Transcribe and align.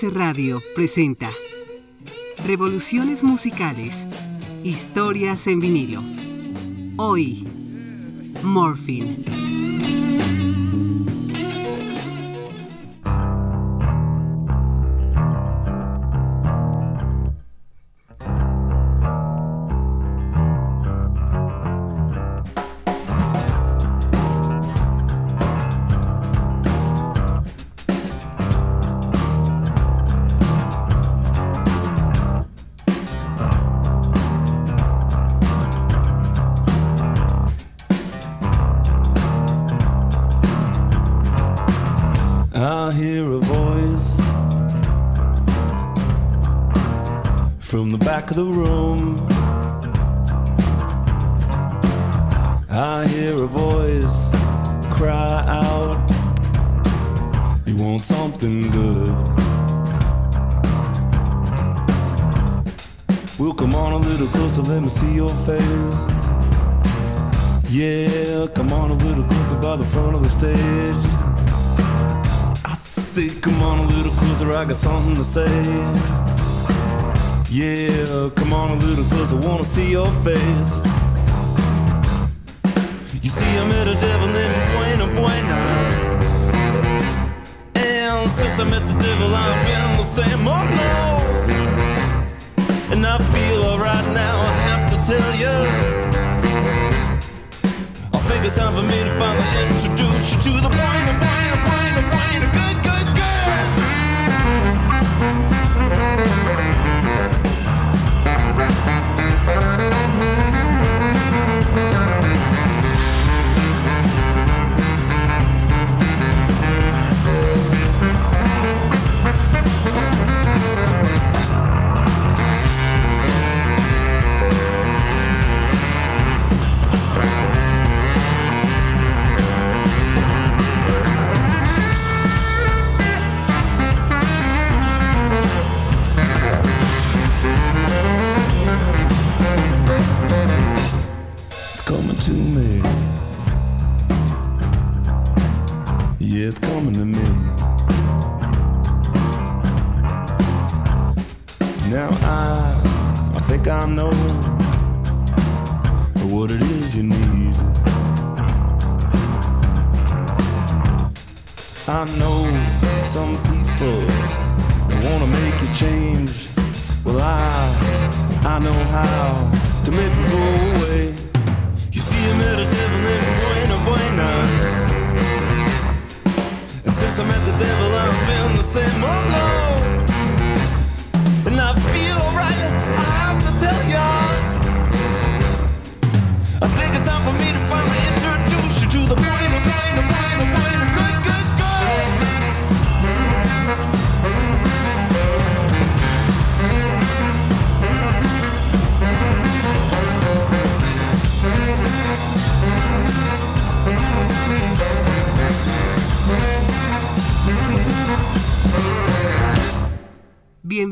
Radio 0.00 0.62
presenta 0.74 1.30
Revoluciones 2.46 3.22
Musicales, 3.24 4.06
Historias 4.64 5.46
en 5.48 5.60
vinilo. 5.60 6.02
Hoy, 6.96 7.46
Morphine. 8.42 9.41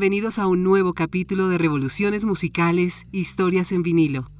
Bienvenidos 0.01 0.39
a 0.39 0.47
un 0.47 0.63
nuevo 0.63 0.93
capítulo 0.93 1.47
de 1.47 1.59
Revoluciones 1.59 2.25
Musicales, 2.25 3.05
Historias 3.11 3.71
en 3.71 3.83
vinilo. 3.83 4.31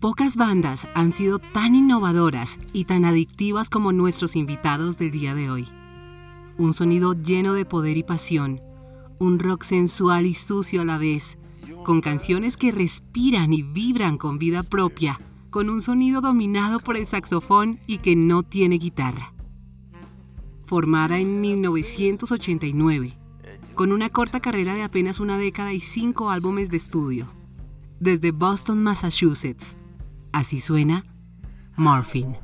Pocas 0.00 0.36
bandas 0.36 0.88
han 0.96 1.12
sido 1.12 1.38
tan 1.38 1.76
innovadoras 1.76 2.58
y 2.72 2.84
tan 2.84 3.04
adictivas 3.04 3.70
como 3.70 3.92
nuestros 3.92 4.34
invitados 4.34 4.98
del 4.98 5.12
día 5.12 5.36
de 5.36 5.48
hoy. 5.48 5.68
Un 6.58 6.74
sonido 6.74 7.12
lleno 7.12 7.52
de 7.52 7.64
poder 7.64 7.96
y 7.96 8.02
pasión, 8.02 8.60
un 9.20 9.38
rock 9.38 9.62
sensual 9.62 10.26
y 10.26 10.34
sucio 10.34 10.80
a 10.80 10.84
la 10.84 10.98
vez, 10.98 11.38
con 11.84 12.00
canciones 12.00 12.56
que 12.56 12.72
respiran 12.72 13.52
y 13.52 13.62
vibran 13.62 14.18
con 14.18 14.38
vida 14.38 14.64
propia, 14.64 15.20
con 15.50 15.70
un 15.70 15.82
sonido 15.82 16.20
dominado 16.20 16.80
por 16.80 16.96
el 16.96 17.06
saxofón 17.06 17.78
y 17.86 17.98
que 17.98 18.16
no 18.16 18.42
tiene 18.42 18.78
guitarra. 18.78 19.34
Formada 20.64 21.20
en 21.20 21.40
1989, 21.40 23.18
con 23.74 23.92
una 23.92 24.10
corta 24.10 24.40
carrera 24.40 24.74
de 24.74 24.82
apenas 24.82 25.20
una 25.20 25.38
década 25.38 25.72
y 25.72 25.80
cinco 25.80 26.30
álbumes 26.30 26.70
de 26.70 26.76
estudio. 26.76 27.26
Desde 28.00 28.30
Boston, 28.30 28.82
Massachusetts. 28.82 29.76
Así 30.32 30.60
suena 30.60 31.04
Morphine. 31.76 32.43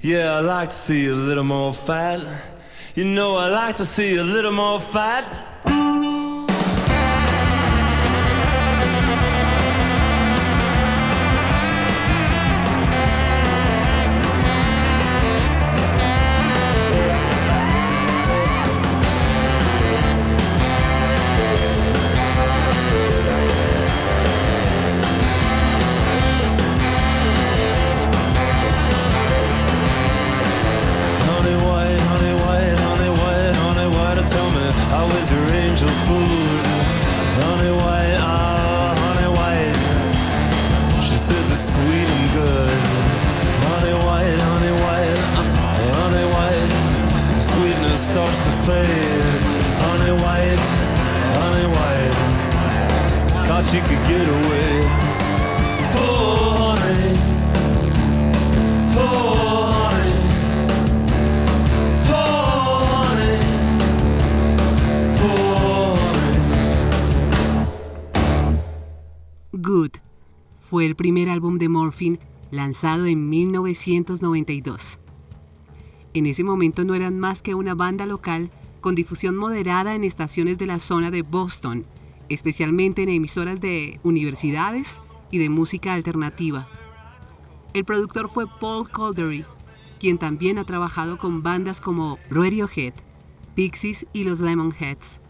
Yeah, 0.00 0.36
I 0.36 0.40
like 0.40 0.68
to 0.70 0.76
see 0.76 1.08
a 1.08 1.14
little 1.14 1.42
more 1.42 1.74
fat. 1.74 2.20
You 2.94 3.04
know, 3.04 3.36
I 3.36 3.48
like 3.48 3.76
to 3.78 3.84
see 3.84 4.14
a 4.14 4.22
little 4.22 4.52
more 4.52 4.80
fat. 4.80 5.57
Fue 70.78 70.86
el 70.86 70.94
primer 70.94 71.28
álbum 71.28 71.58
de 71.58 71.68
Morphine 71.68 72.20
lanzado 72.52 73.06
en 73.06 73.28
1992. 73.28 75.00
En 76.14 76.24
ese 76.24 76.44
momento 76.44 76.84
no 76.84 76.94
eran 76.94 77.18
más 77.18 77.42
que 77.42 77.56
una 77.56 77.74
banda 77.74 78.06
local 78.06 78.52
con 78.80 78.94
difusión 78.94 79.36
moderada 79.36 79.96
en 79.96 80.04
estaciones 80.04 80.56
de 80.56 80.66
la 80.66 80.78
zona 80.78 81.10
de 81.10 81.22
Boston, 81.22 81.84
especialmente 82.28 83.02
en 83.02 83.08
emisoras 83.08 83.60
de 83.60 83.98
universidades 84.04 85.02
y 85.32 85.38
de 85.38 85.48
música 85.48 85.94
alternativa. 85.94 86.68
El 87.74 87.84
productor 87.84 88.30
fue 88.30 88.46
Paul 88.60 88.88
Caldery, 88.88 89.44
quien 89.98 90.16
también 90.16 90.58
ha 90.58 90.64
trabajado 90.64 91.18
con 91.18 91.42
bandas 91.42 91.80
como 91.80 92.20
Radiohead, 92.30 92.94
Pixies 93.56 94.06
y 94.12 94.22
los 94.22 94.38
Lemonheads. 94.38 95.20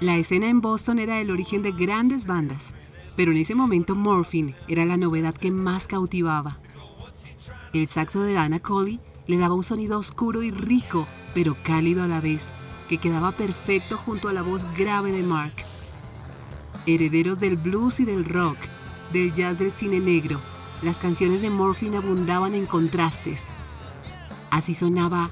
La 0.00 0.16
escena 0.16 0.48
en 0.48 0.60
Boston 0.60 0.98
era 0.98 1.20
el 1.20 1.30
origen 1.30 1.62
de 1.62 1.70
grandes 1.70 2.26
bandas, 2.26 2.74
pero 3.16 3.32
en 3.32 3.38
ese 3.38 3.54
momento 3.54 3.94
Morphine 3.94 4.56
era 4.68 4.84
la 4.84 4.96
novedad 4.96 5.34
que 5.34 5.50
más 5.50 5.86
cautivaba. 5.86 6.58
El 7.72 7.88
saxo 7.88 8.22
de 8.22 8.34
Dana 8.34 8.60
Coley 8.60 9.00
le 9.26 9.38
daba 9.38 9.54
un 9.54 9.64
sonido 9.64 9.98
oscuro 9.98 10.42
y 10.42 10.50
rico, 10.50 11.06
pero 11.34 11.56
cálido 11.62 12.02
a 12.02 12.08
la 12.08 12.20
vez, 12.20 12.52
que 12.88 12.98
quedaba 12.98 13.32
perfecto 13.32 13.96
junto 13.96 14.28
a 14.28 14.32
la 14.32 14.42
voz 14.42 14.66
grave 14.76 15.12
de 15.12 15.22
Mark. 15.22 15.54
Herederos 16.86 17.40
del 17.40 17.56
blues 17.56 18.00
y 18.00 18.04
del 18.04 18.24
rock, 18.24 18.58
del 19.12 19.32
jazz 19.32 19.58
del 19.58 19.72
cine 19.72 20.00
negro, 20.00 20.40
las 20.82 20.98
canciones 20.98 21.40
de 21.40 21.50
Morphine 21.50 21.96
abundaban 21.96 22.54
en 22.54 22.66
contrastes. 22.66 23.48
Así 24.50 24.74
sonaba 24.74 25.30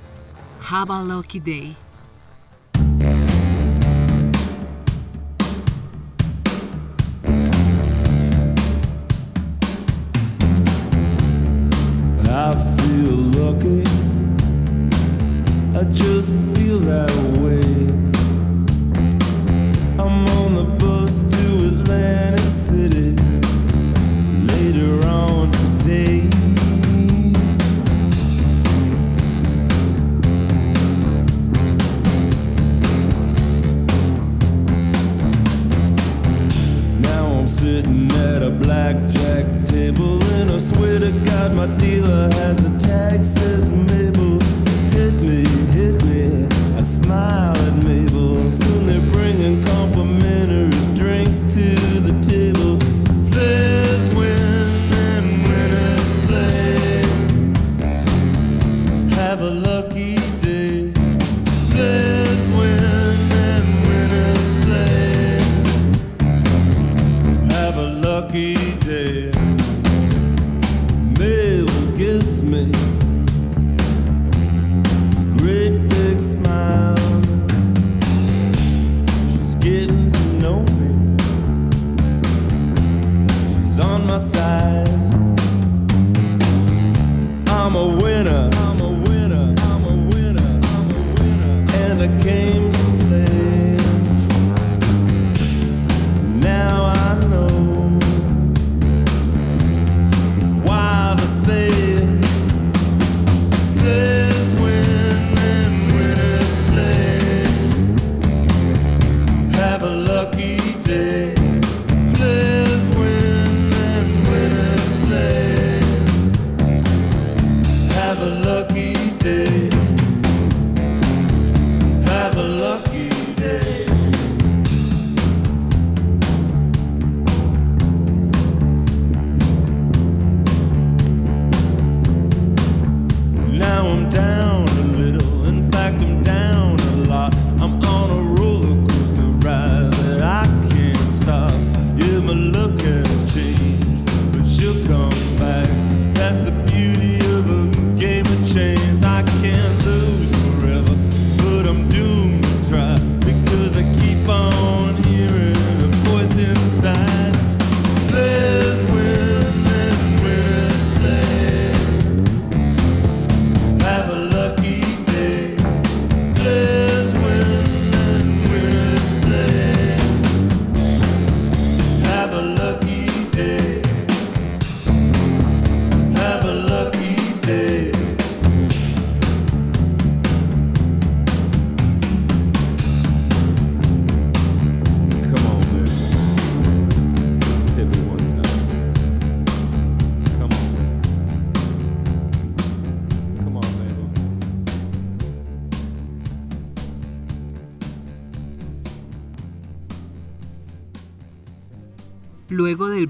Have 0.71 0.93
a 0.93 1.03
Lucky 1.03 1.41
Day. 1.41 1.77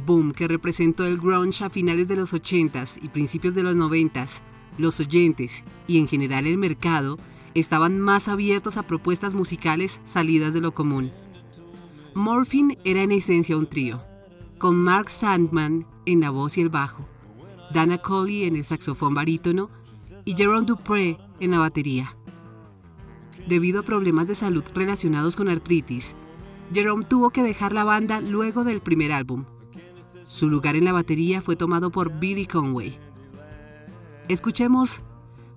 Boom 0.05 0.33
que 0.33 0.49
representó 0.49 1.05
el 1.05 1.19
grunge 1.19 1.65
a 1.65 1.71
finales 1.71 2.09
de 2.09 2.17
los 2.17 2.33
80s 2.33 2.99
y 3.03 3.09
principios 3.09 3.55
de 3.55 3.63
los 3.63 3.75
90s, 3.77 4.41
los 4.79 5.01
oyentes 5.01 5.65
y 5.87 5.99
en 5.99 6.09
general 6.09 6.47
el 6.47 6.59
mercado 6.59 7.19
estaban 7.55 8.01
más 8.01 8.29
abiertos 8.29 8.77
a 8.77 8.87
propuestas 8.87 9.35
musicales 9.35 10.01
salidas 10.05 10.55
de 10.55 10.61
lo 10.61 10.73
común. 10.73 11.11
Morphine 12.15 12.79
era 12.85 13.03
en 13.03 13.13
esencia 13.13 13.57
un 13.57 13.67
trío, 13.67 14.03
con 14.59 14.77
Mark 14.77 15.11
Sandman 15.11 15.87
en 16.07 16.21
la 16.21 16.31
voz 16.31 16.59
y 16.59 16.61
el 16.61 16.69
bajo, 16.69 17.07
Dana 17.73 17.99
Colley 17.99 18.45
en 18.45 18.57
el 18.57 18.65
saxofón 18.65 19.15
barítono 19.15 19.71
y 20.25 20.35
Jerome 20.35 20.67
Dupré 20.67 21.19
en 21.41 21.51
la 21.51 21.59
batería. 21.59 22.17
Debido 23.47 23.81
a 23.81 23.83
problemas 23.83 24.29
de 24.29 24.35
salud 24.35 24.63
relacionados 24.75 25.37
con 25.37 25.49
artritis, 25.49 26.15
Jerome 26.73 27.05
tuvo 27.05 27.31
que 27.31 27.43
dejar 27.43 27.73
la 27.73 27.85
banda 27.85 28.21
luego 28.21 28.65
del 28.65 28.81
primer 28.81 29.13
álbum. 29.13 29.45
Su 30.33 30.49
lugar 30.49 30.77
en 30.77 30.87
la 30.87 30.93
batería 30.93 31.43
fue 31.43 31.57
tomado 31.57 31.91
por 31.91 32.19
Billy 32.19 32.47
Conway. 32.47 32.99
Escuchemos 34.31 35.03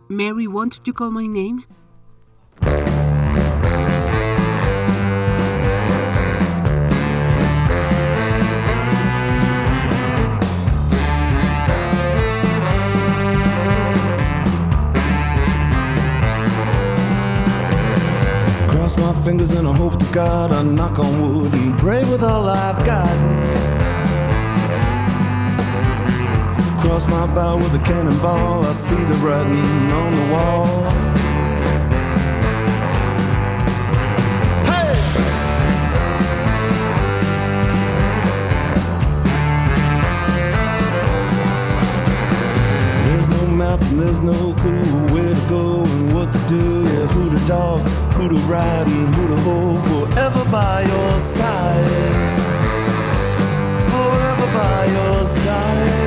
Mary 0.10 0.48
Won't 0.48 0.84
You 0.84 0.94
Call 0.94 1.12
My 1.12 1.30
Name 1.30 1.64
Cross 18.68 18.98
my 18.98 19.14
fingers 19.24 19.52
and 19.52 19.66
I 19.66 19.74
hope 19.74 19.98
to 19.98 20.06
God 20.12 20.52
I 20.52 20.64
knock 20.64 21.00
on 21.00 21.22
wood 21.22 21.54
and 21.54 21.80
pray 21.80 22.04
with 22.04 22.22
all 22.24 22.50
I've 22.50 22.86
got. 22.86 23.65
Cross 26.86 27.08
my 27.08 27.26
bow 27.34 27.58
with 27.58 27.74
a 27.74 27.80
cannonball, 27.80 28.64
I 28.64 28.72
see 28.72 28.96
the 28.96 29.16
writing 29.16 29.92
on 29.92 30.14
the 30.14 30.26
wall. 30.32 30.66
Hey! 34.70 34.94
There's 43.08 43.30
no 43.30 43.48
map 43.48 43.82
and 43.82 44.00
there's 44.00 44.22
no 44.22 44.54
clue 44.54 44.86
where 45.12 45.34
to 45.34 45.50
go 45.50 45.84
and 45.84 46.14
what 46.16 46.32
to 46.32 46.40
do. 46.48 46.84
Yeah, 46.84 47.08
who 47.08 47.30
to 47.36 47.48
dog, 47.48 47.82
who 48.14 48.30
to 48.30 48.38
ride, 48.46 48.88
and 48.88 49.16
who 49.16 49.28
to 49.28 49.38
hold 49.42 49.82
forever 49.90 50.46
by 50.52 50.84
your 50.84 51.20
side. 51.20 51.90
Forever 53.90 54.48
by 54.54 54.86
your 54.86 55.28
side. 55.28 56.05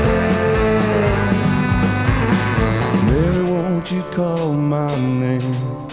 Won't 3.90 4.04
you 4.04 4.16
call 4.16 4.52
my 4.52 4.96
name? 4.96 5.86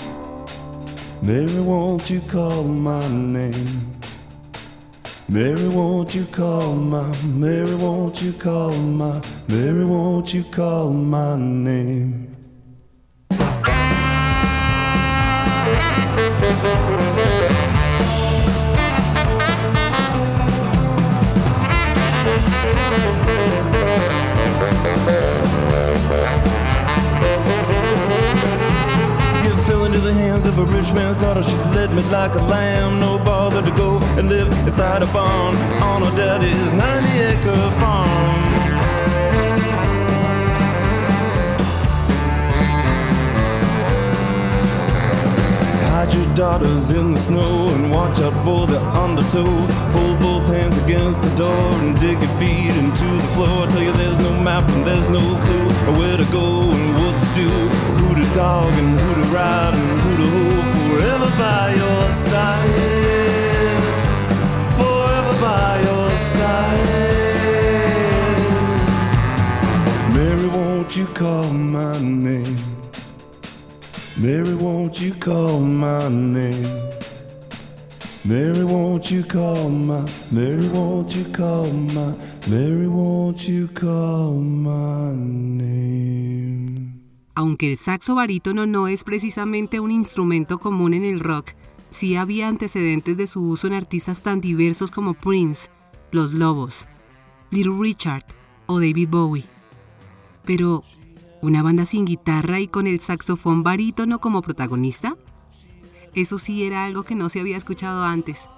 Mary, 1.22 1.62
won't 1.62 2.10
you 2.10 2.20
call 2.20 2.66
my 2.66 3.08
name? 3.08 3.92
Mary, 5.30 5.70
won't 5.70 6.14
you 6.14 6.26
call 6.26 6.76
my, 6.76 7.10
Mary, 7.26 7.74
won't 7.76 8.22
you 8.22 8.34
call 8.34 8.74
my, 8.74 9.22
Mary, 9.48 9.86
won't 9.86 10.34
you 10.34 10.44
call 10.44 10.90
my 10.90 11.38
name? 11.38 12.25
Rich. 31.36 31.48
She 31.48 31.56
led 31.76 31.94
me 31.94 32.02
like 32.04 32.36
a 32.36 32.42
lamb, 32.42 33.00
no 33.00 33.18
bother 33.18 33.62
to 33.62 33.72
go 33.72 34.00
and 34.18 34.30
live 34.30 34.48
inside 34.68 35.02
a 35.02 35.08
barn 35.08 35.56
on 35.82 36.04
her 36.04 36.16
daddy's 36.16 36.74
90 36.74 37.20
acre 37.20 37.70
farm. 37.80 38.10
Hide 45.92 46.14
your 46.14 46.36
daughters 46.36 46.90
in 46.92 47.14
the 47.14 47.20
snow 47.20 47.68
and 47.70 47.92
watch 47.92 48.20
out 48.20 48.34
for 48.44 48.68
the 48.68 48.80
undertow. 48.82 49.46
Pull 49.94 50.16
both 50.18 50.48
hands 50.48 50.78
against 50.84 51.22
the 51.22 51.36
door 51.36 51.72
and 51.82 52.00
dig 52.00 52.22
your 52.22 52.32
feet 52.40 52.76
into 52.76 53.06
the 53.06 53.28
floor. 53.34 53.68
I 53.68 53.72
Tell 53.72 53.84
you 53.84 53.94
there's 53.94 54.20
no 54.20 54.32
map 54.42 54.70
and 54.70 54.86
there's 54.86 55.08
no 55.10 55.24
clue 55.46 55.70
where 55.98 56.18
to 56.18 56.26
go 56.32 56.72
and 56.72 56.96
what 56.96 57.16
to 57.22 57.30
do. 57.36 57.50
Who 57.98 58.16
to 58.16 58.34
dog 58.36 58.72
and 58.74 59.00
who 59.00 59.24
to 59.24 59.28
ride 59.34 59.74
and 59.74 60.02
who 60.02 60.18
to 60.18 60.64
hold 60.64 60.75
forever 60.96 61.30
by 61.38 61.74
your 61.82 62.04
side. 62.30 62.74
Forever 64.80 65.36
by 65.42 65.72
your 65.88 66.10
side. 66.36 66.90
Mary, 70.14 70.48
won't 70.48 70.96
you 70.96 71.06
call 71.08 71.50
my 71.52 72.00
name? 72.00 72.58
Mary, 74.18 74.56
won't 74.56 75.02
you 75.02 75.14
call 75.16 75.60
my 75.60 76.08
name? 76.08 76.90
Mary, 78.24 78.64
won't 78.64 79.12
you 79.12 79.24
call 79.24 79.70
my, 79.70 80.04
Mary, 80.32 80.68
won't 80.70 81.14
you 81.16 81.26
call 81.26 81.70
my, 81.96 82.14
Mary, 82.48 82.88
won't 82.88 83.48
you 83.48 83.68
call 83.68 84.34
my 84.34 85.12
name? 85.14 86.75
Aunque 87.36 87.70
el 87.70 87.78
saxo 87.78 88.16
barítono 88.16 88.66
no 88.66 88.88
es 88.88 89.04
precisamente 89.04 89.82
un 89.82 89.92
instrumento 89.92 90.58
común 90.58 90.94
en 90.94 91.04
el 91.04 91.20
rock, 91.20 91.52
sí 91.90 92.16
había 92.16 92.48
antecedentes 92.48 93.18
de 93.18 93.28
su 93.28 93.42
uso 93.42 93.68
en 93.68 93.74
artistas 93.74 94.22
tan 94.22 94.40
diversos 94.40 94.90
como 94.90 95.14
Prince, 95.14 95.70
Los 96.12 96.32
Lobos, 96.32 96.88
Little 97.52 97.76
Richard 97.78 98.24
o 98.68 98.80
David 98.80 99.10
Bowie. 99.10 99.46
Pero, 100.46 100.84
¿una 101.42 101.62
banda 101.62 101.84
sin 101.86 102.06
guitarra 102.06 102.62
y 102.62 102.70
con 102.70 102.88
el 102.88 103.02
saxofón 103.02 103.64
barítono 103.64 104.20
como 104.20 104.42
protagonista? 104.42 105.18
Eso 106.14 106.38
sí 106.38 106.64
era 106.64 106.86
algo 106.86 107.04
que 107.04 107.16
no 107.16 107.28
se 107.28 107.42
había 107.42 107.58
escuchado 107.58 108.06
antes. 108.06 108.50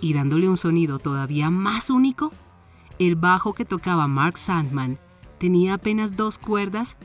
Y 0.00 0.14
dándole 0.14 0.48
un 0.48 0.56
sonido 0.56 0.98
todavía 0.98 1.50
más 1.50 1.88
único, 1.88 2.32
el 2.98 3.14
bajo 3.14 3.54
que 3.54 3.64
tocaba 3.64 4.08
Mark 4.08 4.38
Sandman 4.38 4.98
tenía 5.38 5.74
apenas 5.74 6.16
dos 6.16 6.38
cuerdas 6.38 6.96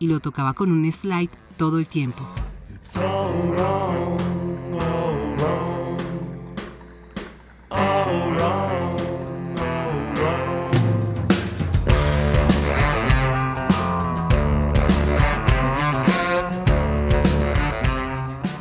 y 0.00 0.06
lo 0.08 0.18
tocaba 0.18 0.54
con 0.54 0.72
un 0.72 0.90
slide 0.90 1.30
todo 1.56 1.78
el 1.78 1.86
tiempo. 1.86 2.26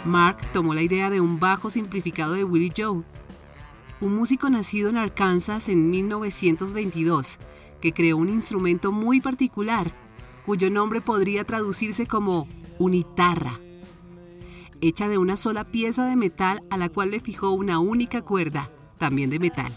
Mark 0.06 0.38
tomó 0.52 0.74
la 0.74 0.82
idea 0.82 1.10
de 1.10 1.22
un 1.22 1.40
bajo 1.40 1.70
simplificado 1.70 2.34
de 2.34 2.44
Willie 2.44 2.74
Joe, 2.76 3.04
un 4.02 4.16
músico 4.16 4.50
nacido 4.50 4.90
en 4.90 4.98
Arkansas 4.98 5.70
en 5.70 5.90
1922, 5.90 7.40
que 7.80 7.94
creó 7.94 8.18
un 8.18 8.28
instrumento 8.28 8.92
muy 8.92 9.22
particular, 9.22 9.94
cuyo 10.46 10.70
nombre 10.70 11.02
podría 11.02 11.44
traducirse 11.44 12.08
como 12.08 12.48
unitarra, 12.78 13.60
hecha 14.82 15.08
de 15.08 15.18
una 15.18 15.38
sola 15.38 15.66
pieza 15.66 16.06
de 16.06 16.16
metal 16.16 16.64
a 16.70 16.78
la 16.78 16.90
cual 16.90 17.12
le 17.12 17.20
fijó 17.20 17.52
una 17.52 17.80
única 17.80 18.22
cuerda, 18.22 18.70
también 18.98 19.30
de 19.30 19.40
metal. 19.40 19.72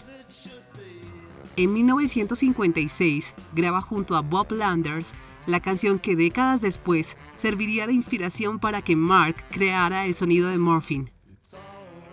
En 1.55 1.71
1956 1.73 3.35
graba 3.53 3.81
junto 3.81 4.15
a 4.15 4.21
Bob 4.21 4.51
Landers 4.51 5.13
la 5.45 5.59
canción 5.59 5.99
que 5.99 6.15
décadas 6.15 6.61
después 6.61 7.17
serviría 7.35 7.85
de 7.85 7.93
inspiración 7.93 8.59
para 8.59 8.81
que 8.81 8.95
Mark 8.95 9.35
creara 9.51 10.05
el 10.05 10.15
sonido 10.15 10.49
de 10.49 10.57
Morphine. 10.57 11.11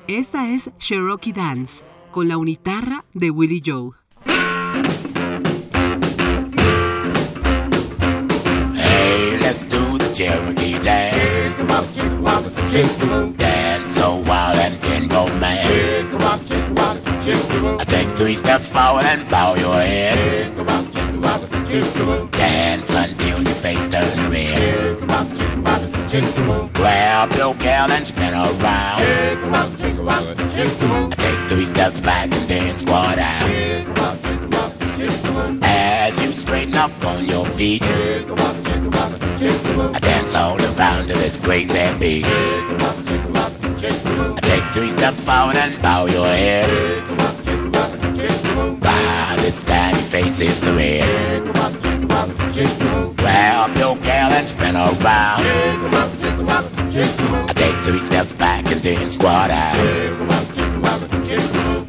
Esta 0.09 0.51
es 0.51 0.71
Cherokee 0.79 1.33
Dance, 1.33 1.85
con 2.11 2.29
la 2.29 2.37
unitarra 2.37 3.05
de 3.15 3.31
Willie 3.31 3.63
Joe. 3.65 4.00
Do 10.21 10.27
the 10.27 10.53
Cherokee 10.55 10.79
dance. 10.83 11.57
Dance 13.39 13.95
so 13.95 14.17
wild 14.17 14.59
and 14.59 14.81
can 14.83 15.09
go 15.09 15.27
mad. 15.39 16.15
I 17.81 17.85
take 17.85 18.11
three 18.11 18.35
steps 18.35 18.69
forward 18.69 19.05
and 19.05 19.29
bow 19.31 19.55
your 19.55 19.81
head. 19.81 20.55
Dance 22.33 22.93
until 22.93 23.43
your 23.43 23.55
face 23.55 23.89
turns 23.89 24.21
red. 24.31 24.99
Grab 26.75 27.33
your 27.35 27.55
gal 27.55 27.91
and 27.91 28.07
spin 28.07 28.35
around. 28.35 29.01
I 31.13 31.15
take 31.17 31.49
three 31.49 31.67
steps 31.67 32.01
back 32.01 32.31
and 32.33 32.49
then 32.49 32.79
squat 32.79 33.19
out. 33.19 33.51
As 35.63 36.21
you 36.23 36.35
straighten 36.35 36.75
up 36.75 37.05
on 37.05 37.25
your 37.25 37.47
feet, 37.47 37.83
I 39.81 39.99
dance 39.99 40.35
all 40.35 40.61
around 40.61 41.09
to 41.09 41.15
this 41.15 41.37
crazy 41.37 41.73
beat. 41.99 42.25
I 44.37 44.39
take 44.43 44.65
three 44.75 44.91
steps 44.91 45.25
forward 45.25 45.57
and 45.57 45.81
bow 45.81 46.07
your 46.07 46.27
head. 46.27 46.69
By 48.81 49.37
this 49.41 49.63
your 49.63 50.03
face 50.03 50.41
is 50.41 50.65
red. 50.67 51.45
Grab 53.17 53.77
your 53.79 53.97
gal 53.97 54.33
and 54.33 54.49
spin 54.49 54.77
around. 54.77 55.47
I 57.49 57.53
take 57.55 57.77
three 57.85 58.01
steps 58.01 58.33
back 58.35 58.67
and 58.67 58.83
then 58.83 59.09
squat 59.09 59.51
out. 59.51 59.77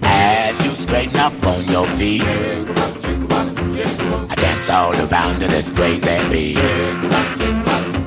As 0.04 0.66
you 0.66 0.76
straighten 0.78 1.18
up 1.18 1.34
on 1.46 1.66
your 1.66 1.88
feet, 1.98 2.24
I 4.62 4.64
dance 4.64 4.70
all 4.70 5.10
around 5.10 5.40
to 5.40 5.48
this 5.48 5.72
crazy 5.72 6.30
beat. 6.30 8.01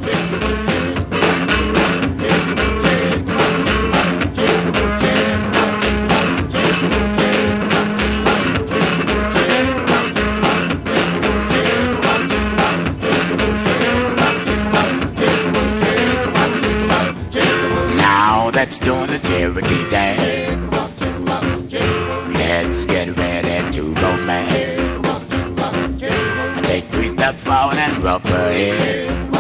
And 27.73 28.03
rub 28.03 28.23
her 28.27 28.53
head. 28.53 29.33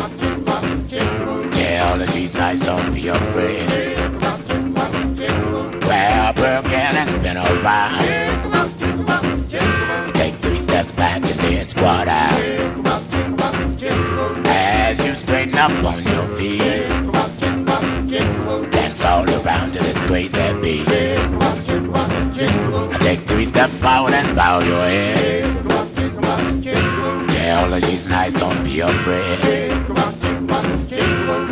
Tell 1.52 1.98
her 1.98 2.06
she's 2.08 2.32
nice, 2.32 2.60
don't 2.60 2.94
be 2.94 3.08
afraid. 3.08 3.68
Grab 5.80 6.36
her 6.36 6.62
again 6.64 6.96
and 6.96 7.10
spin 7.10 7.36
around. 7.36 7.98
Take 10.14 10.34
three 10.36 10.58
steps 10.58 10.92
back 10.92 11.22
and 11.22 11.38
then 11.40 11.68
squat 11.68 12.08
out. 12.08 12.40
As 14.46 14.98
you 15.04 15.14
straighten 15.14 15.58
up 15.58 15.84
on 15.84 16.02
your 16.04 16.26
feet. 16.38 16.58
Dance 18.70 19.04
all 19.04 19.28
around 19.28 19.72
to 19.72 19.78
this 19.80 20.00
crazy 20.02 20.52
beat. 20.62 20.86
Take 23.00 23.20
three 23.26 23.46
steps 23.46 23.76
forward 23.78 24.14
and 24.14 24.34
bow 24.36 24.60
your 24.60 24.84
head. 24.84 25.43
She's 27.80 28.06
nice, 28.06 28.32
don't 28.34 28.62
be 28.62 28.80
afraid. 28.80 29.40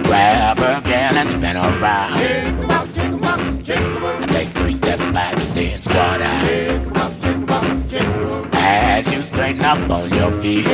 Grab 0.04 0.58
her 0.58 0.78
again 0.78 1.16
and 1.16 1.28
spin 1.30 1.56
around. 1.56 2.18
Take 4.28 4.48
three 4.50 4.74
steps 4.74 5.02
back 5.12 5.36
and 5.36 5.54
then 5.56 5.82
squat. 5.82 6.20
As 8.54 9.12
you 9.12 9.24
straighten 9.24 9.64
up 9.64 9.90
on 9.90 10.10
your 10.10 10.30
feet. 10.40 10.64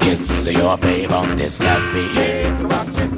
Kiss 0.00 0.46
your 0.46 0.76
babe 0.76 1.12
on 1.12 1.36
this 1.36 1.60
last 1.60 1.86
beat. 1.94 3.15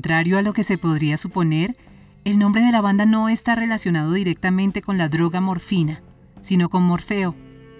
Contrario 0.00 0.38
a 0.38 0.42
lo 0.42 0.54
que 0.54 0.64
se 0.64 0.78
podría 0.78 1.18
suponer, 1.18 1.76
el 2.24 2.38
nombre 2.38 2.62
de 2.62 2.72
la 2.72 2.80
banda 2.80 3.04
no 3.04 3.28
está 3.28 3.54
relacionado 3.54 4.14
directamente 4.14 4.80
con 4.80 4.96
la 4.96 5.10
droga 5.10 5.42
morfina, 5.42 6.02
sino 6.40 6.70
con 6.70 6.84
Morfeo, 6.84 7.34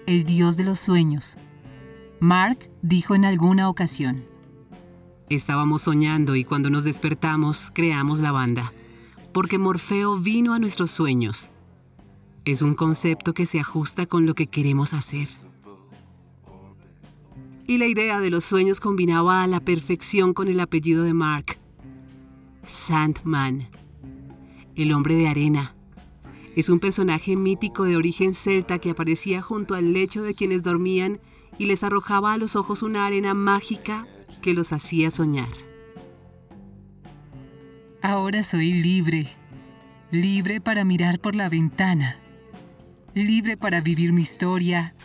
el 0.05 0.23
dios 0.23 0.55
de 0.55 0.63
los 0.63 0.79
sueños. 0.79 1.39
Mark 2.19 2.69
dijo 2.83 3.15
en 3.15 3.25
alguna 3.25 3.69
ocasión. 3.69 4.23
Estábamos 5.29 5.81
soñando 5.81 6.35
y 6.35 6.43
cuando 6.43 6.69
nos 6.69 6.83
despertamos 6.83 7.71
creamos 7.73 8.19
la 8.19 8.31
banda, 8.31 8.71
porque 9.33 9.57
Morfeo 9.57 10.15
vino 10.15 10.53
a 10.53 10.59
nuestros 10.59 10.91
sueños. 10.91 11.49
Es 12.45 12.61
un 12.61 12.75
concepto 12.75 13.33
que 13.33 13.47
se 13.47 13.59
ajusta 13.59 14.05
con 14.05 14.27
lo 14.27 14.35
que 14.35 14.45
queremos 14.45 14.93
hacer. 14.93 15.27
Y 17.65 17.79
la 17.79 17.87
idea 17.87 18.19
de 18.19 18.29
los 18.29 18.45
sueños 18.45 18.79
combinaba 18.79 19.41
a 19.41 19.47
la 19.47 19.59
perfección 19.59 20.35
con 20.35 20.49
el 20.49 20.59
apellido 20.59 21.03
de 21.03 21.15
Mark, 21.15 21.57
Sandman, 22.65 23.67
el 24.75 24.91
hombre 24.93 25.15
de 25.15 25.27
arena. 25.27 25.75
Es 26.55 26.69
un 26.69 26.79
personaje 26.79 27.35
mítico 27.35 27.85
de 27.85 27.95
origen 27.95 28.33
celta 28.33 28.79
que 28.79 28.91
aparecía 28.91 29.41
junto 29.41 29.75
al 29.75 29.93
lecho 29.93 30.21
de 30.21 30.35
quienes 30.35 30.63
dormían 30.63 31.19
y 31.57 31.65
les 31.65 31.83
arrojaba 31.83 32.33
a 32.33 32.37
los 32.37 32.55
ojos 32.55 32.81
una 32.83 33.05
arena 33.05 33.33
mágica 33.33 34.07
que 34.41 34.53
los 34.53 34.73
hacía 34.73 35.11
soñar. 35.11 35.49
Ahora 38.01 38.43
soy 38.43 38.73
libre, 38.73 39.27
libre 40.11 40.59
para 40.59 40.83
mirar 40.83 41.19
por 41.19 41.35
la 41.35 41.49
ventana, 41.49 42.17
libre 43.13 43.57
para 43.57 43.81
vivir 43.81 44.11
mi 44.11 44.23
historia, 44.23 44.95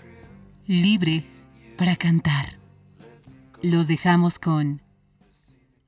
libre 0.67 1.25
para 1.77 1.97
cantar. 1.97 2.59
Los 3.63 3.87
dejamos 3.87 4.39
con 4.39 4.83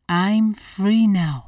I'm 0.09 0.55
Free 0.55 1.07
Now. 1.07 1.48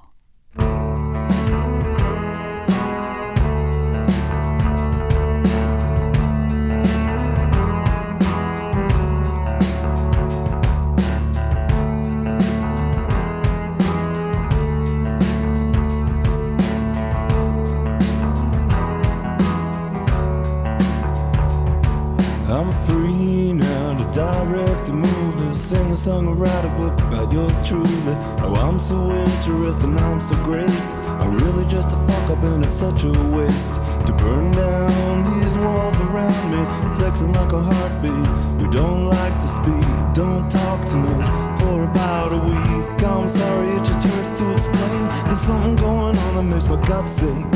Song, 26.10 26.26
or 26.26 26.34
write 26.34 26.64
a 26.64 26.68
book 26.80 26.94
about 27.08 27.32
yours 27.32 27.56
truly. 27.66 28.14
Oh, 28.42 28.54
I'm 28.66 28.80
so 28.80 28.96
interesting, 29.24 29.96
I'm 29.96 30.20
so 30.20 30.34
great. 30.48 30.80
I'm 31.22 31.38
really 31.38 31.66
just 31.66 31.88
a 31.88 31.98
fuck 32.06 32.30
up 32.30 32.42
and 32.50 32.64
it's 32.64 32.72
such 32.72 33.04
a 33.04 33.12
waste 33.36 33.72
to 34.06 34.12
burn 34.22 34.50
down 34.52 35.16
these 35.30 35.54
walls 35.62 35.98
around 36.06 36.44
me, 36.52 36.62
flexing 36.96 37.32
like 37.32 37.52
a 37.52 37.62
heartbeat. 37.70 38.26
We 38.60 38.66
don't 38.78 39.04
like 39.06 39.36
to 39.44 39.48
speak, 39.58 39.86
don't 40.20 40.46
talk 40.50 40.80
to 40.92 40.96
me 41.06 41.14
for 41.58 41.84
about 41.84 42.30
a 42.38 42.40
week. 42.50 43.02
I'm 43.10 43.28
sorry, 43.28 43.68
it 43.76 43.84
just 43.84 44.02
hurts 44.06 44.32
to 44.40 44.44
explain. 44.56 45.02
There's 45.26 45.44
something 45.50 45.76
going 45.76 46.16
on 46.24 46.34
that 46.36 46.46
makes 46.52 46.66
my 46.66 46.78
gut 46.88 47.08
sick. 47.08 47.46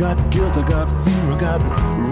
Got 0.00 0.16
guilt, 0.30 0.56
I 0.56 0.66
got 0.66 0.88
fear, 1.04 1.30
I 1.30 1.38
got 1.38 1.60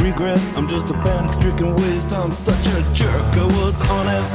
regret. 0.02 0.38
I'm 0.56 0.68
just 0.68 0.90
a 0.90 0.92
panic 0.92 1.32
stricken 1.32 1.74
waste. 1.74 2.12
I'm 2.12 2.34
such 2.34 2.66
a 2.66 2.82
jerk. 2.92 3.34
I 3.34 3.46
was 3.46 3.80
honest, 3.80 4.34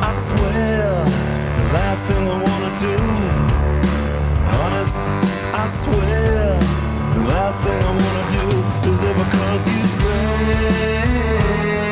I 0.00 0.14
swear. 0.28 1.04
The 1.04 1.64
last 1.76 2.06
thing 2.06 2.26
I 2.26 2.36
wanna 2.48 2.78
do. 2.78 2.96
Honest, 4.56 4.96
I 5.52 5.66
swear. 5.84 6.58
The 7.12 7.24
last 7.28 7.60
thing 7.60 7.82
I 7.82 7.92
wanna 8.02 8.24
do 8.38 8.46
is 8.90 9.00
ever 9.02 9.26
cause 9.36 9.66
you 9.68 9.82
pain. 10.00 11.83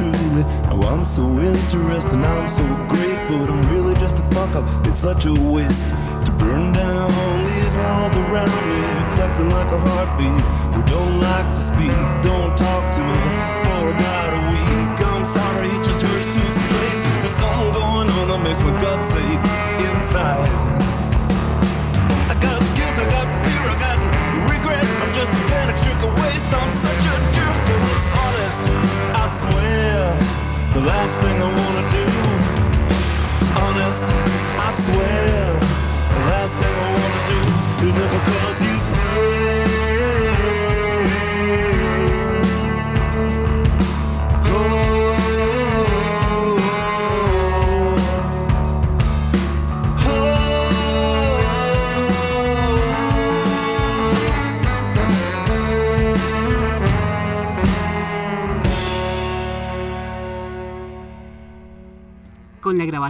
I'm 0.00 1.04
so 1.04 1.22
interesting, 1.38 2.24
I'm 2.24 2.48
so 2.48 2.64
great, 2.88 3.14
but 3.28 3.48
I'm 3.48 3.72
really 3.72 3.94
just 3.94 4.18
a 4.18 4.22
fuck 4.32 4.56
up. 4.56 4.86
It's 4.86 4.98
such 4.98 5.24
a 5.26 5.32
waste 5.32 5.84
to 6.26 6.34
burn 6.36 6.72
down 6.72 7.10
these 7.44 7.74
walls 7.76 8.16
around 8.16 8.50
me, 8.68 9.14
flexing 9.14 9.50
like 9.50 9.70
a 9.72 9.78
heartbeat. 9.78 10.76
We 10.76 10.82
don't 10.90 11.20
like 11.20 11.46
to 11.54 11.60
speak, 11.60 11.94
don't 12.24 12.56
talk 12.56 12.94
to 12.96 13.00
me 13.00 13.20
for 13.62 13.90
about 13.90 14.34
a 14.34 14.52
week. 14.52 14.63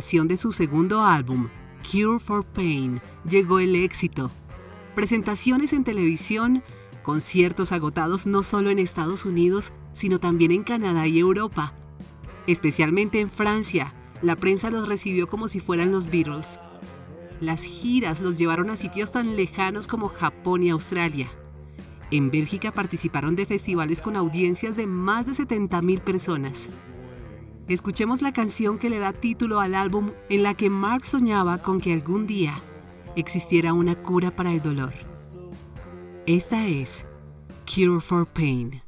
De 0.05 0.37
su 0.37 0.53
segundo 0.53 1.03
álbum, 1.03 1.49
Cure 1.83 2.19
for 2.19 2.45
Pain, 2.45 3.01
llegó 3.27 3.59
el 3.59 3.75
éxito. 3.75 4.31
Presentaciones 4.95 5.73
en 5.73 5.83
televisión, 5.83 6.63
conciertos 7.03 7.73
agotados 7.73 8.27
no 8.27 8.43
solo 8.43 8.69
en 8.69 8.79
Estados 8.79 9.25
Unidos, 9.25 9.73
sino 9.95 10.21
también 10.21 10.53
en 10.53 10.63
Canadá 10.63 11.07
y 11.07 11.19
Europa. 11.19 11.73
Especialmente 12.47 13.19
en 13.19 13.31
Francia, 13.31 13.95
la 14.21 14.37
prensa 14.37 14.71
los 14.71 14.89
recibió 14.89 15.27
como 15.27 15.49
si 15.49 15.59
fueran 15.59 15.91
los 15.91 16.11
Beatles. 16.11 16.61
Las 17.41 17.65
giras 17.65 18.21
los 18.21 18.37
llevaron 18.37 18.69
a 18.69 18.77
sitios 18.77 19.11
tan 19.11 19.37
lejanos 19.37 19.89
como 19.89 20.11
Japón 20.11 20.65
y 20.65 20.71
Australia. 20.71 21.33
En 22.11 22.31
Bélgica 22.31 22.73
participaron 22.73 23.37
de 23.37 23.47
festivales 23.47 24.03
con 24.03 24.17
audiencias 24.17 24.77
de 24.77 24.87
más 24.87 25.25
de 25.25 25.33
70.000 25.33 26.01
personas. 26.01 26.69
Escuchemos 27.69 28.21
la 28.21 28.33
canción 28.35 28.79
que 28.79 28.91
le 28.91 28.99
da 28.99 29.15
título 29.15 29.59
al 29.59 29.75
álbum 29.75 30.11
en 30.29 30.43
la 30.43 30.53
que 30.53 30.69
Mark 30.69 31.07
soñaba 31.07 31.59
con 31.59 31.81
que 31.81 31.95
algún 31.95 32.27
día 32.27 32.61
existiera 33.17 33.73
una 33.73 33.95
cura 33.95 34.31
para 34.31 34.53
el 34.53 34.61
dolor. 34.61 34.93
Esta 36.27 36.67
es 36.67 37.07
Cure 37.67 38.01
for 38.01 38.27
Pain. 38.27 38.84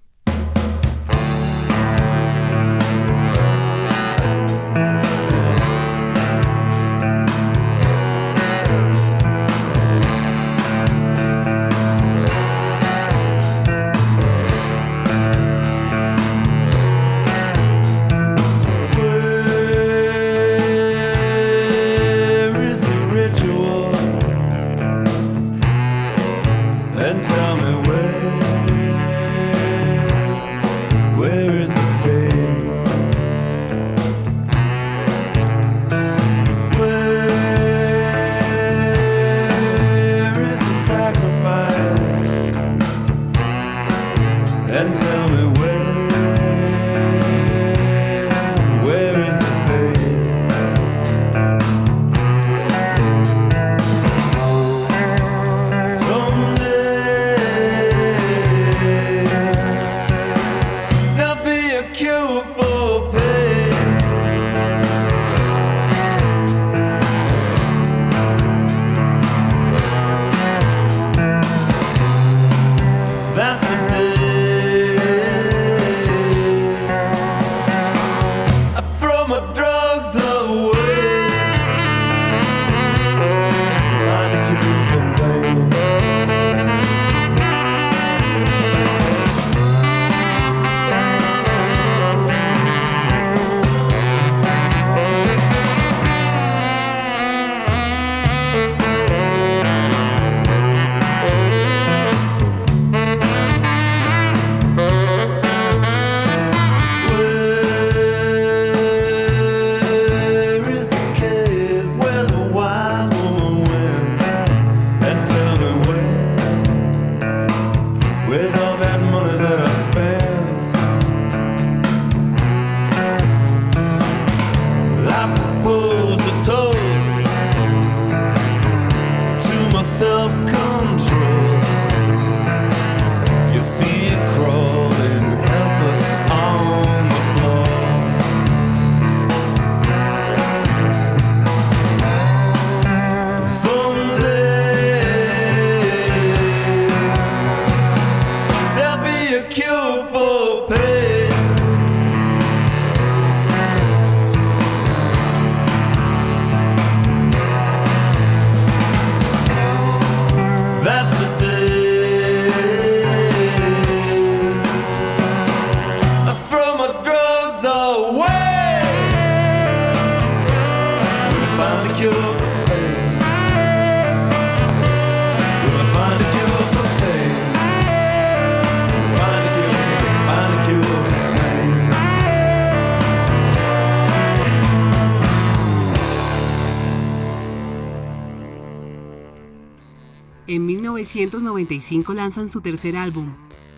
1995 191.66 192.14
lanzan 192.14 192.48
su 192.48 192.60
tercer 192.60 192.96
álbum, 192.96 193.34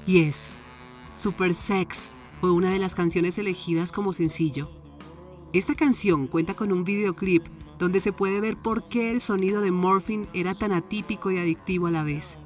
Yes. 0.06 0.50
Super 1.14 1.54
Sex 1.54 2.10
fue 2.40 2.50
una 2.50 2.70
de 2.70 2.78
las 2.78 2.94
canciones 2.94 3.38
elegidas 3.38 3.92
como 3.92 4.12
sencillo. 4.12 4.70
Esta 5.52 5.74
canción 5.74 6.26
cuenta 6.26 6.54
con 6.54 6.70
un 6.70 6.84
videoclip 6.84 7.46
donde 7.78 8.00
se 8.00 8.12
puede 8.12 8.40
ver 8.40 8.56
por 8.56 8.88
qué 8.88 9.10
el 9.10 9.20
sonido 9.20 9.60
de 9.62 9.70
Morphine 9.70 10.28
era 10.34 10.54
tan 10.54 10.72
atípico 10.72 11.30
y 11.30 11.38
adictivo 11.38 11.86
a 11.86 11.90
la 11.90 12.04
vez. 12.04 12.38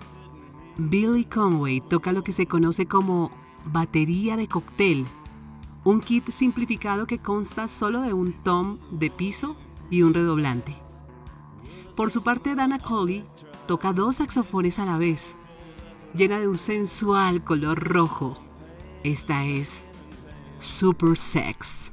Billy 0.77 1.25
Conway 1.25 1.81
toca 1.81 2.13
lo 2.13 2.23
que 2.23 2.33
se 2.33 2.47
conoce 2.47 2.87
como 2.87 3.33
batería 3.65 4.37
de 4.37 4.47
cóctel, 4.47 5.05
un 5.85 6.01
kit 6.01 6.29
simplificado 6.31 7.07
que 7.07 7.19
consta 7.19 7.69
solo 7.69 8.01
de 8.03 8.13
un 8.13 8.33
tom 8.33 8.79
de 8.91 9.11
piso 9.11 9.57
y 9.91 10.03
un 10.03 10.15
redoblante. 10.15 10.77
Por 11.97 12.11
su 12.11 12.23
parte, 12.23 12.55
Dana 12.55 12.79
Coley 12.79 13.25
toca 13.67 13.93
dos 13.93 14.17
saxofones 14.17 14.79
a 14.79 14.85
la 14.85 14.99
vez, 14.99 15.37
llena 16.15 16.39
de 16.39 16.49
un 16.49 16.59
sensual 16.59 17.45
color 17.45 17.79
rojo. 17.79 18.37
Esta 19.05 19.45
es 19.45 19.87
Super 20.59 21.17
Sex. 21.17 21.92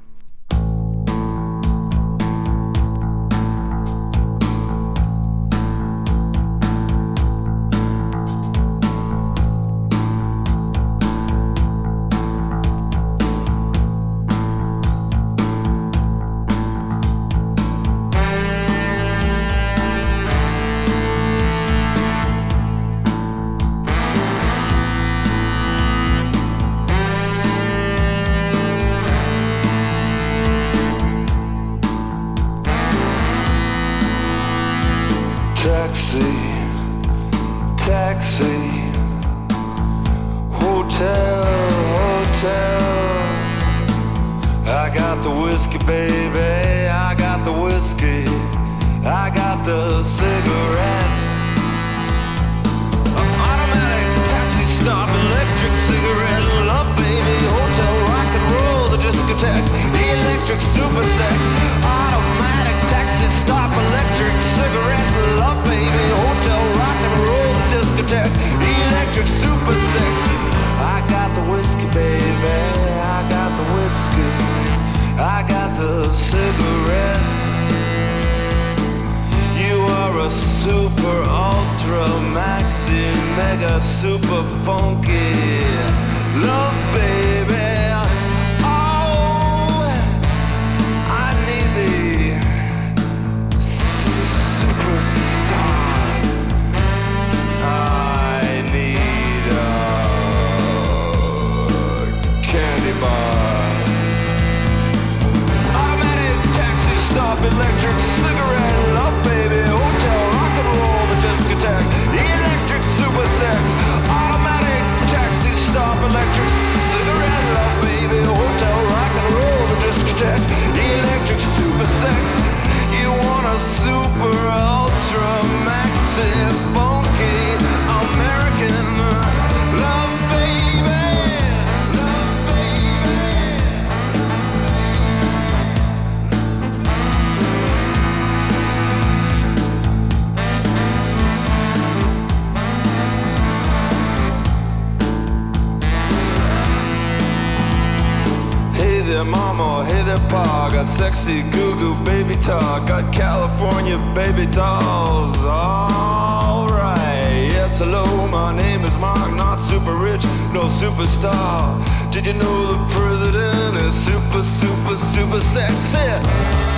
sexy 151.00 151.40
goo 151.48 151.72
goo 151.80 151.96
baby 152.04 152.36
talk. 152.44 152.86
Got 152.86 153.10
California 153.10 153.96
baby 154.14 154.44
dolls. 154.52 155.40
Alright, 155.48 157.48
yes, 157.56 157.72
hello, 157.78 158.04
my 158.28 158.54
name 158.54 158.84
is 158.84 158.94
Mark. 158.98 159.32
Not 159.34 159.58
super 159.70 159.96
rich, 159.96 160.22
no 160.52 160.68
superstar. 160.80 161.80
Did 162.12 162.26
you 162.26 162.34
know 162.34 162.56
the 162.72 162.78
president 162.92 163.72
is 163.80 163.94
super, 164.04 164.42
super, 164.60 164.96
super 165.16 165.40
sexy? 165.56 166.08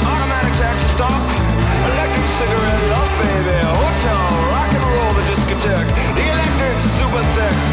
Automatic 0.06 0.54
taxi 0.62 0.88
stop, 0.94 1.22
electric 1.90 2.28
cigarette 2.38 2.84
love, 2.94 3.12
baby. 3.18 3.58
Hotel, 3.74 4.26
rock 4.54 4.70
and 4.78 4.86
roll, 4.94 5.12
the 5.18 5.24
discotheque. 5.30 5.90
The 6.14 6.24
electric 6.30 6.76
super 6.94 7.24
sexy. 7.34 7.71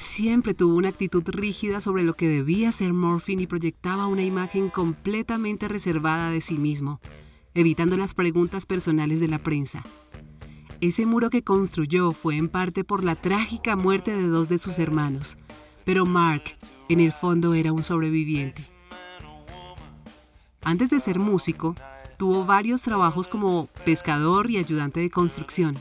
Siempre 0.00 0.54
tuvo 0.54 0.76
una 0.76 0.88
actitud 0.88 1.22
rígida 1.26 1.80
sobre 1.80 2.02
lo 2.02 2.14
que 2.14 2.28
debía 2.28 2.72
ser 2.72 2.92
Morphine 2.92 3.42
y 3.42 3.46
proyectaba 3.46 4.06
una 4.06 4.22
imagen 4.22 4.68
completamente 4.68 5.68
reservada 5.68 6.30
de 6.30 6.40
sí 6.40 6.58
mismo, 6.58 7.00
evitando 7.54 7.96
las 7.96 8.14
preguntas 8.14 8.66
personales 8.66 9.20
de 9.20 9.28
la 9.28 9.42
prensa. 9.42 9.84
Ese 10.80 11.06
muro 11.06 11.30
que 11.30 11.44
construyó 11.44 12.12
fue 12.12 12.36
en 12.36 12.48
parte 12.48 12.84
por 12.84 13.04
la 13.04 13.14
trágica 13.14 13.76
muerte 13.76 14.16
de 14.16 14.26
dos 14.26 14.48
de 14.48 14.58
sus 14.58 14.78
hermanos, 14.78 15.38
pero 15.84 16.06
Mark, 16.06 16.42
en 16.88 17.00
el 17.00 17.12
fondo, 17.12 17.54
era 17.54 17.72
un 17.72 17.84
sobreviviente. 17.84 18.68
Antes 20.62 20.90
de 20.90 21.00
ser 21.00 21.18
músico, 21.18 21.74
tuvo 22.18 22.44
varios 22.44 22.82
trabajos 22.82 23.28
como 23.28 23.66
pescador 23.84 24.50
y 24.50 24.58
ayudante 24.58 25.00
de 25.00 25.10
construcción. 25.10 25.76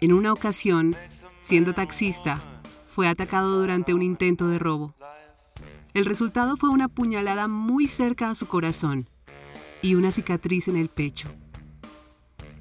En 0.00 0.12
una 0.12 0.32
ocasión, 0.32 0.96
siendo 1.40 1.74
taxista, 1.74 2.57
fue 2.98 3.06
atacado 3.06 3.60
durante 3.60 3.94
un 3.94 4.02
intento 4.02 4.48
de 4.48 4.58
robo. 4.58 4.92
El 5.94 6.04
resultado 6.04 6.56
fue 6.56 6.68
una 6.68 6.88
puñalada 6.88 7.46
muy 7.46 7.86
cerca 7.86 8.28
a 8.28 8.34
su 8.34 8.48
corazón 8.48 9.08
y 9.82 9.94
una 9.94 10.10
cicatriz 10.10 10.66
en 10.66 10.74
el 10.74 10.88
pecho. 10.88 11.28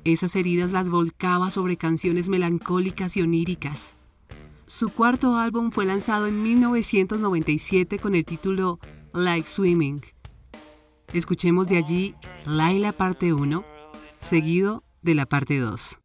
Esas 0.04 0.36
heridas 0.36 0.74
las 0.74 0.90
volcaba 0.90 1.50
sobre 1.50 1.76
canciones 1.76 2.30
melancólicas 2.30 3.18
y 3.18 3.24
oníricas. 3.24 3.96
Su 4.68 4.90
cuarto 4.90 5.38
álbum 5.38 5.72
fue 5.72 5.88
lanzado 5.88 6.28
en 6.28 6.44
1997 6.44 7.98
con 7.98 8.14
el 8.14 8.24
título 8.24 8.80
Like 9.16 9.48
Swimming. 9.48 10.04
Escuchemos 11.14 11.68
de 11.68 11.78
allí 11.78 12.14
Laila 12.46 12.92
parte 12.92 13.34
1, 13.34 13.66
seguido 14.20 14.84
de 15.02 15.16
la 15.16 15.26
parte 15.26 15.58
2. 15.58 15.98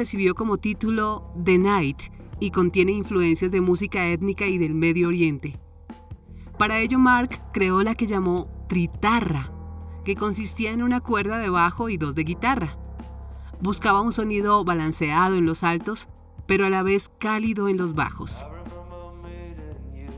Recibió 0.00 0.34
como 0.34 0.56
título 0.56 1.30
The 1.44 1.58
Night 1.58 2.04
y 2.40 2.52
contiene 2.52 2.92
influencias 2.92 3.52
de 3.52 3.60
música 3.60 4.08
étnica 4.08 4.46
y 4.46 4.56
del 4.56 4.72
Medio 4.72 5.08
Oriente. 5.08 5.60
Para 6.58 6.78
ello 6.78 6.98
Mark 6.98 7.38
creó 7.52 7.82
la 7.82 7.94
que 7.94 8.06
llamó 8.06 8.48
tritarra, 8.66 9.52
que 10.02 10.16
consistía 10.16 10.70
en 10.72 10.82
una 10.82 11.02
cuerda 11.02 11.36
de 11.36 11.50
bajo 11.50 11.90
y 11.90 11.98
dos 11.98 12.14
de 12.14 12.24
guitarra. 12.24 12.78
Buscaba 13.60 14.00
un 14.00 14.12
sonido 14.12 14.64
balanceado 14.64 15.36
en 15.36 15.44
los 15.44 15.64
altos, 15.64 16.08
pero 16.46 16.64
a 16.64 16.70
la 16.70 16.82
vez 16.82 17.10
cálido 17.18 17.68
en 17.68 17.76
los 17.76 17.94
bajos. 17.94 18.46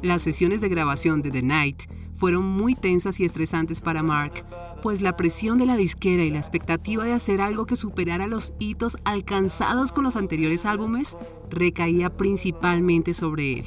Las 0.00 0.22
sesiones 0.22 0.60
de 0.60 0.68
grabación 0.68 1.22
de 1.22 1.32
The 1.32 1.42
Night 1.42 1.90
fueron 2.14 2.44
muy 2.44 2.76
tensas 2.76 3.18
y 3.18 3.24
estresantes 3.24 3.80
para 3.80 4.04
Mark, 4.04 4.44
pues 4.82 5.00
la 5.00 5.16
presión 5.16 5.56
de 5.56 5.64
la 5.64 5.76
disquera 5.76 6.24
y 6.24 6.30
la 6.30 6.38
expectativa 6.38 7.04
de 7.04 7.14
hacer 7.14 7.40
algo 7.40 7.64
que 7.64 7.76
superara 7.76 8.26
los 8.26 8.52
hitos 8.58 8.98
alcanzados 9.04 9.92
con 9.92 10.04
los 10.04 10.16
anteriores 10.16 10.66
álbumes 10.66 11.16
recaía 11.48 12.14
principalmente 12.14 13.14
sobre 13.14 13.60
él. 13.60 13.64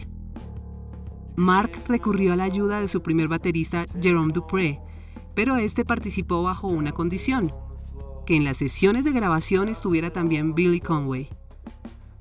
Mark 1.36 1.72
recurrió 1.88 2.34
a 2.34 2.36
la 2.36 2.44
ayuda 2.44 2.80
de 2.80 2.88
su 2.88 3.02
primer 3.02 3.28
baterista 3.28 3.88
Jerome 4.00 4.32
Dupré, 4.32 4.80
pero 5.34 5.58
este 5.58 5.84
participó 5.84 6.44
bajo 6.44 6.68
una 6.68 6.92
condición, 6.92 7.52
que 8.26 8.36
en 8.36 8.44
las 8.44 8.58
sesiones 8.58 9.06
de 9.06 9.12
grabación 9.12 9.70
estuviera 9.70 10.12
también 10.12 10.54
Billy 10.54 10.80
Conway. 10.80 11.30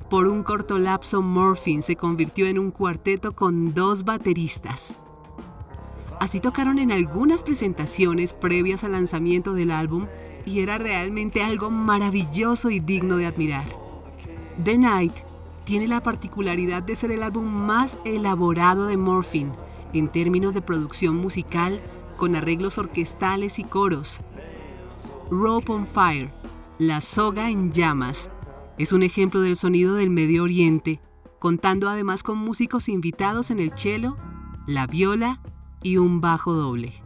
Por 0.08 0.28
un 0.28 0.42
corto 0.42 0.78
lapso, 0.78 1.22
Morphine 1.22 1.82
se 1.82 1.96
convirtió 1.96 2.46
en 2.46 2.58
un 2.58 2.70
cuarteto 2.70 3.34
con 3.34 3.74
dos 3.74 4.04
bateristas. 4.04 4.98
Así 6.24 6.40
tocaron 6.40 6.78
en 6.78 6.90
algunas 6.90 7.42
presentaciones 7.42 8.32
previas 8.32 8.82
al 8.82 8.92
lanzamiento 8.92 9.52
del 9.52 9.70
álbum 9.70 10.06
y 10.46 10.60
era 10.60 10.78
realmente 10.78 11.42
algo 11.42 11.70
maravilloso 11.70 12.70
y 12.70 12.80
digno 12.80 13.18
de 13.18 13.26
admirar. 13.26 13.66
The 14.64 14.78
Night 14.78 15.12
tiene 15.64 15.86
la 15.86 16.02
particularidad 16.02 16.82
de 16.82 16.96
ser 16.96 17.10
el 17.10 17.22
álbum 17.22 17.44
más 17.44 17.98
elaborado 18.06 18.86
de 18.86 18.96
Morphine 18.96 19.52
en 19.92 20.08
términos 20.08 20.54
de 20.54 20.62
producción 20.62 21.14
musical 21.14 21.82
con 22.16 22.36
arreglos 22.36 22.78
orquestales 22.78 23.58
y 23.58 23.64
coros. 23.64 24.22
Rope 25.30 25.72
on 25.72 25.86
Fire, 25.86 26.32
La 26.78 27.02
soga 27.02 27.50
en 27.50 27.70
llamas, 27.70 28.30
es 28.78 28.92
un 28.92 29.02
ejemplo 29.02 29.42
del 29.42 29.56
sonido 29.56 29.94
del 29.94 30.08
Medio 30.08 30.44
Oriente, 30.44 31.02
contando 31.38 31.86
además 31.86 32.22
con 32.22 32.38
músicos 32.38 32.88
invitados 32.88 33.50
en 33.50 33.60
el 33.60 33.76
cello, 33.76 34.16
la 34.66 34.86
viola 34.86 35.42
y 35.84 35.98
un 35.98 36.20
bajo 36.20 36.54
doble. 36.54 37.03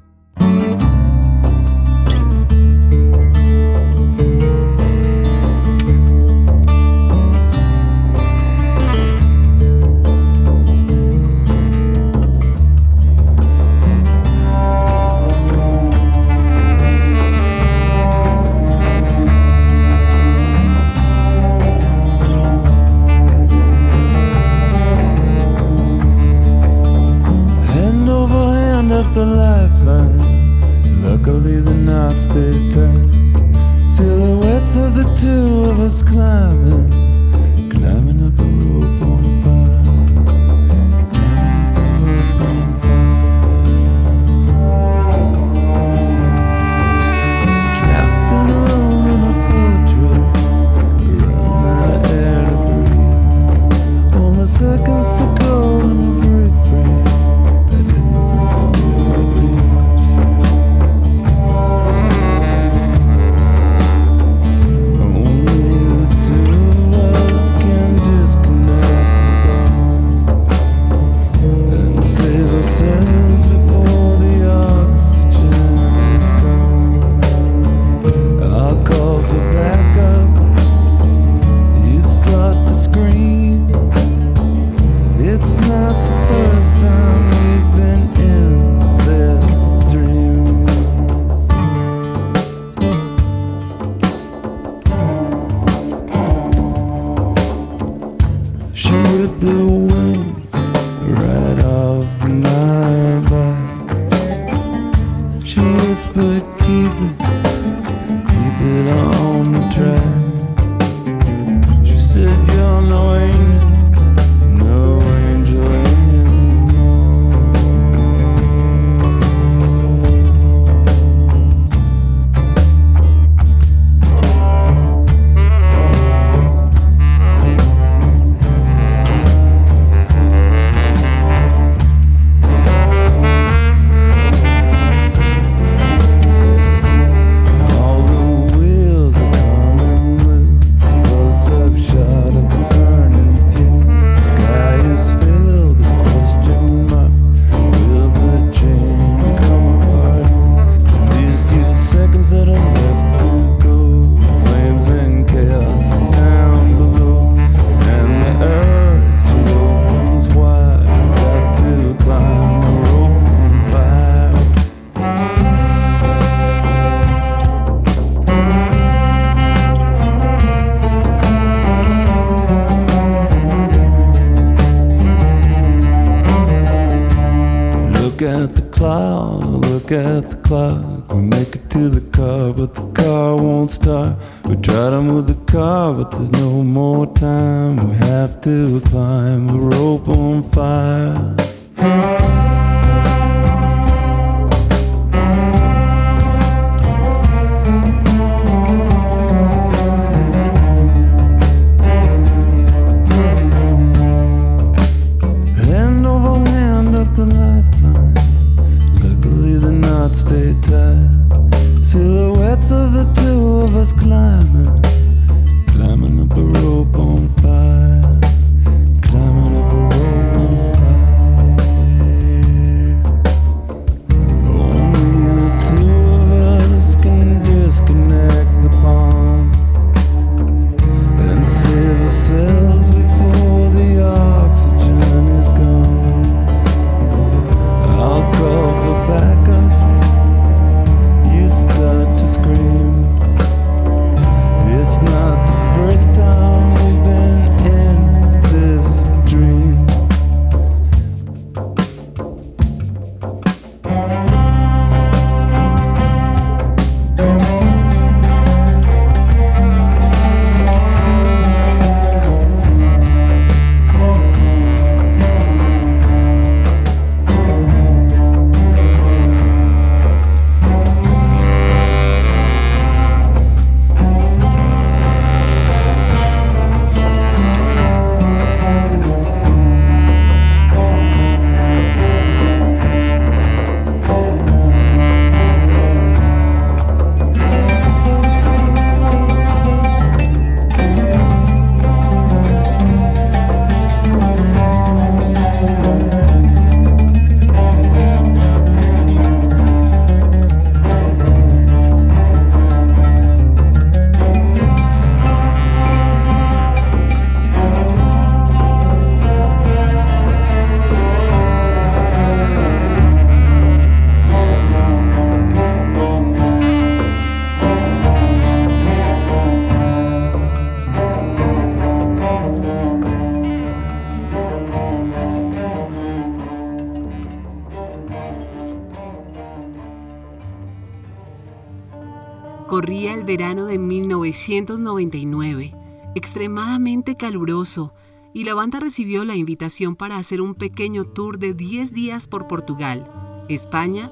Verano 333.28 333.66
de 333.66 333.76
1999, 333.76 335.74
extremadamente 336.14 337.14
caluroso, 337.14 337.92
y 338.32 338.44
la 338.44 338.54
banda 338.54 338.80
recibió 338.80 339.22
la 339.26 339.36
invitación 339.36 339.96
para 339.96 340.16
hacer 340.16 340.40
un 340.40 340.54
pequeño 340.54 341.04
tour 341.04 341.38
de 341.38 341.52
10 341.52 341.92
días 341.92 342.26
por 342.26 342.48
Portugal, 342.48 343.44
España 343.50 344.10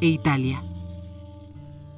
e 0.00 0.06
Italia. 0.06 0.62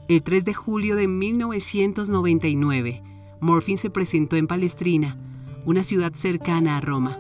El 0.09 0.23
3 0.23 0.47
de 0.47 0.55
julio 0.55 0.97
de 0.97 1.07
1999, 1.07 3.03
Morphine 3.41 3.77
se 3.77 3.91
presentó 3.91 4.37
en 4.37 4.47
Palestrina, 4.47 5.19
una 5.67 5.85
ciudad 5.85 6.15
cercana 6.15 6.79
a 6.79 6.81
Roma. 6.81 7.19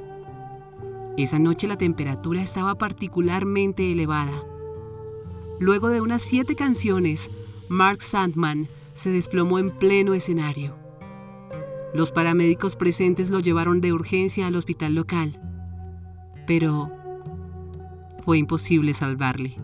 Esa 1.18 1.38
noche 1.38 1.68
la 1.68 1.76
temperatura 1.76 2.40
estaba 2.40 2.76
particularmente 2.76 3.92
elevada. 3.92 4.42
Luego 5.60 5.88
de 5.88 6.00
unas 6.00 6.22
siete 6.22 6.56
canciones, 6.56 7.30
Mark 7.68 8.00
Sandman 8.00 8.68
se 8.94 9.10
desplomó 9.10 9.58
en 9.58 9.70
pleno 9.70 10.14
escenario. 10.14 10.76
Los 11.92 12.10
paramédicos 12.10 12.76
presentes 12.76 13.30
lo 13.30 13.40
llevaron 13.40 13.80
de 13.80 13.92
urgencia 13.92 14.46
al 14.46 14.56
hospital 14.56 14.94
local, 14.94 15.40
pero 16.46 16.90
fue 18.20 18.38
imposible 18.38 18.94
salvarle. 18.94 19.56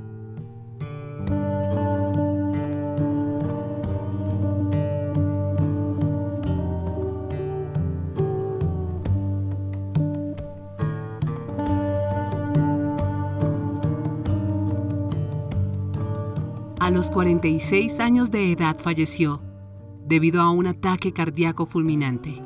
A 16.91 16.93
los 16.93 17.09
46 17.09 18.01
años 18.01 18.33
de 18.33 18.51
edad 18.51 18.77
falleció 18.77 19.41
debido 20.09 20.41
a 20.41 20.51
un 20.51 20.67
ataque 20.67 21.13
cardíaco 21.13 21.65
fulminante. 21.65 22.43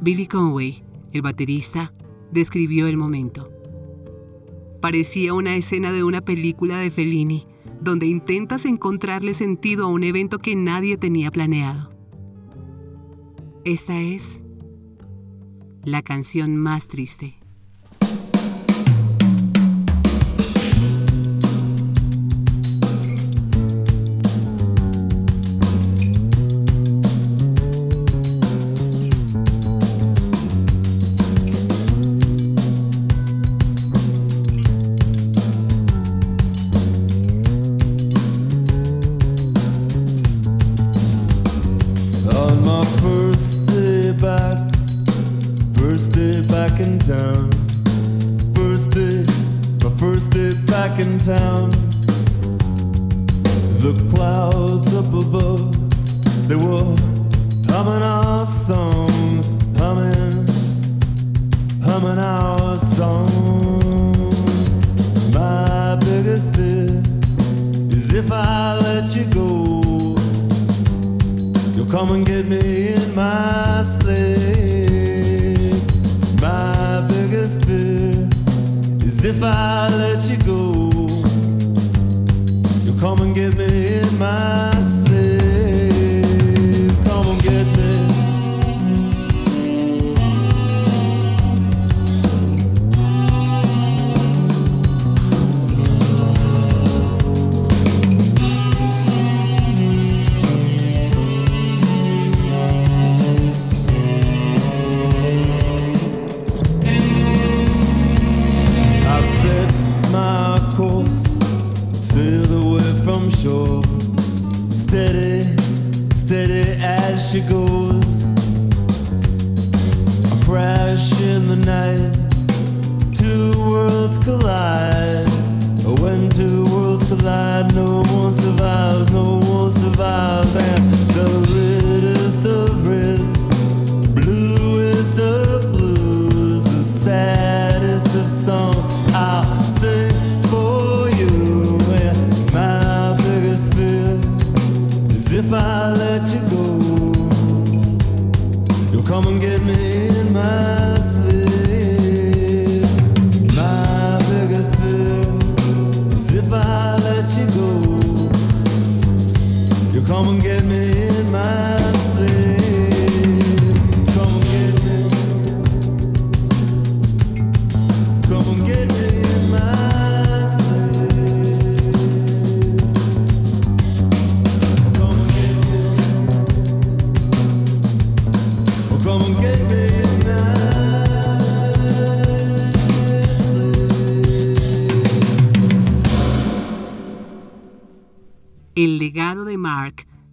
Billy 0.00 0.28
Conway, 0.28 0.84
el 1.10 1.20
baterista, 1.20 1.92
describió 2.30 2.86
el 2.86 2.96
momento. 2.96 3.50
Parecía 4.80 5.34
una 5.34 5.56
escena 5.56 5.90
de 5.90 6.04
una 6.04 6.20
película 6.20 6.78
de 6.78 6.92
Fellini, 6.92 7.48
donde 7.80 8.06
intentas 8.06 8.64
encontrarle 8.64 9.34
sentido 9.34 9.86
a 9.86 9.88
un 9.88 10.04
evento 10.04 10.38
que 10.38 10.54
nadie 10.54 10.96
tenía 10.96 11.32
planeado. 11.32 11.90
Esta 13.64 13.98
es 14.00 14.44
la 15.82 16.02
canción 16.02 16.56
más 16.56 16.86
triste. 16.86 17.34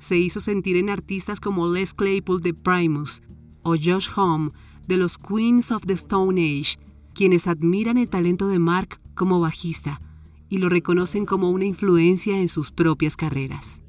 Se 0.04 0.18
hizo 0.18 0.42
sentir 0.42 0.76
en 0.76 0.90
artistas 0.90 1.40
como 1.40 1.72
Les 1.72 1.94
Claypool 1.94 2.42
de 2.42 2.54
Primus 2.54 3.22
o 3.64 3.76
Josh 3.82 4.10
Homme 4.16 4.52
de 4.86 4.98
los 4.98 5.18
Queens 5.18 5.72
of 5.72 5.86
the 5.86 5.94
Stone 5.94 6.42
Age, 6.42 6.78
quienes 7.14 7.48
admiran 7.48 7.98
el 7.98 8.10
talento 8.10 8.50
de 8.50 8.60
Mark 8.60 9.00
como 9.16 9.40
bajista 9.40 10.02
y 10.50 10.58
lo 10.58 10.68
reconocen 10.68 11.26
como 11.26 11.50
una 11.52 11.64
influencia 11.64 12.38
en 12.38 12.50
sus 12.50 12.72
propias 12.72 13.16
carreras. 13.16 13.82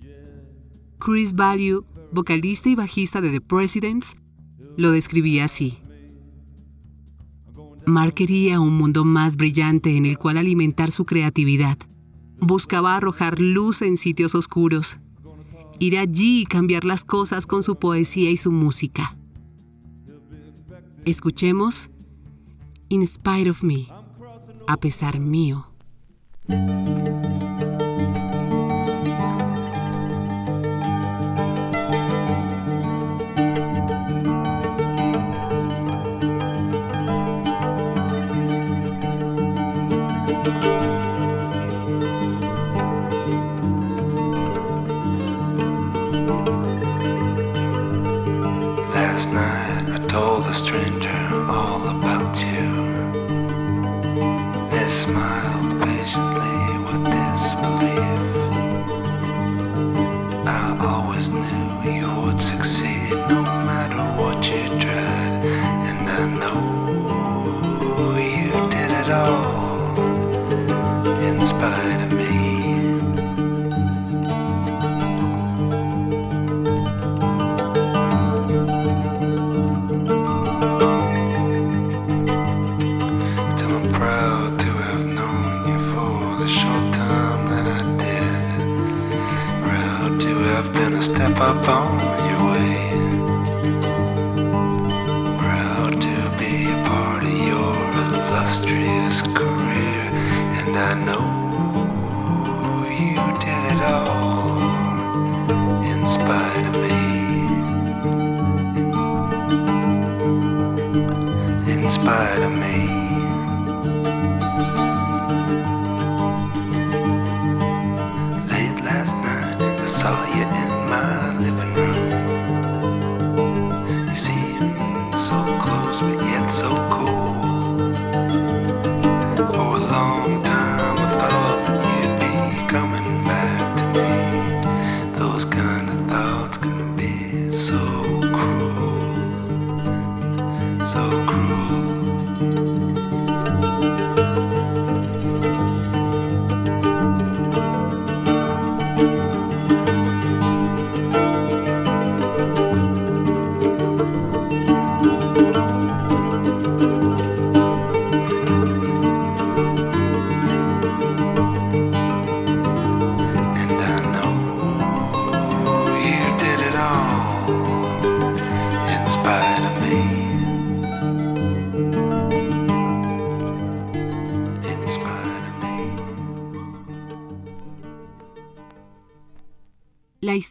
Chris 1.01 1.35
Value, 1.35 1.85
vocalista 2.13 2.69
y 2.69 2.77
bajista 2.77 3.21
de 3.21 3.31
The 3.31 3.41
Presidents, 3.41 4.17
lo 4.77 4.93
describía 4.93 5.47
así. 5.47 5.79
Mark 7.87 8.15
quería 8.15 8.61
un 8.61 8.79
mundo 8.79 9.05
más 9.05 9.37
brillante 9.37 9.97
en 9.97 10.07
el 10.07 10.17
cual 10.17 10.39
alimentar 10.39 10.93
su 10.93 11.05
creatividad. 11.05 11.77
Buscaba 12.39 12.95
arrojar 12.95 13.41
luz 13.41 13.83
en 13.83 13.97
sitios 13.97 14.37
oscuros, 14.37 15.01
ir 15.79 15.99
allí 15.99 16.43
y 16.43 16.45
cambiar 16.47 16.85
las 16.85 17.05
cosas 17.05 17.47
con 17.47 17.63
su 17.63 17.77
poesía 17.77 18.31
y 18.31 18.37
su 18.37 18.51
música. 18.51 19.17
Escuchemos 21.05 21.91
In 22.89 23.07
Spite 23.07 23.51
of 23.51 23.63
Me, 23.63 23.87
a 24.67 24.77
pesar 24.77 25.19
mío. 25.19 25.67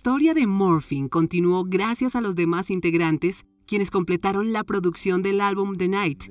Historia 0.03 0.33
de 0.33 0.47
Morphine 0.47 1.07
continuó 1.07 1.63
gracias 1.63 2.17
a 2.17 2.19
los 2.19 2.35
demás 2.35 2.69
integrantes, 2.69 3.45
quienes 3.65 3.89
completaron 3.89 4.51
la 4.51 4.65
producción 4.65 5.23
del 5.23 5.39
álbum 5.39 5.77
The 5.77 5.87
Night 5.87 6.25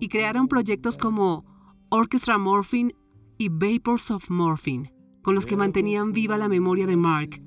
y 0.00 0.08
crearon 0.08 0.48
proyectos 0.48 0.96
como 0.96 1.44
Orchestra 1.90 2.38
Morphine 2.38 2.94
y 3.36 3.50
Vapors 3.50 4.10
of 4.10 4.30
Morphine, 4.30 4.94
con 5.20 5.34
los 5.34 5.44
que 5.44 5.58
mantenían 5.58 6.12
viva 6.12 6.38
la 6.38 6.48
memoria 6.48 6.86
de 6.86 6.96
Mark, 6.96 7.42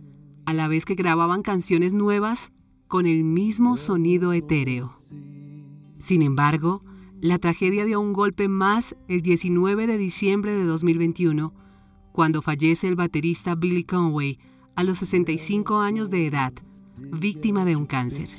a 0.46 0.54
la 0.54 0.68
vez 0.68 0.86
que 0.86 0.94
grababan 0.94 1.42
canciones 1.42 1.96
nuevas 1.96 2.54
con 2.88 3.08
el 3.08 3.24
mismo 3.24 3.76
sonido 3.76 4.32
etéreo. 4.32 4.92
Sin 5.98 6.22
embargo, 6.22 6.84
la 7.20 7.40
tragedia 7.40 7.84
dio 7.86 8.00
un 8.00 8.14
golpe 8.14 8.48
más 8.48 8.96
el 9.08 9.22
19 9.22 9.88
de 9.88 9.98
diciembre 9.98 10.52
de 10.52 10.66
2021, 10.66 11.52
cuando 12.12 12.44
fallece 12.44 12.88
el 12.88 12.96
baterista 12.96 13.56
Billy 13.56 13.84
Conway 13.84 14.38
a 14.76 14.84
los 14.84 15.00
65 15.00 15.80
años 15.80 16.10
de 16.10 16.28
edad, 16.28 16.54
víctima 16.98 17.66
de 17.66 17.76
un 17.76 17.86
cáncer. 17.86 18.30